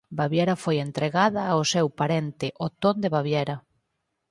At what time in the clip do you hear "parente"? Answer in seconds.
1.99-2.47